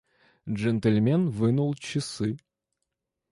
Джентльмен 0.49 1.23
вынул 1.37 1.71
часы. 1.83 2.31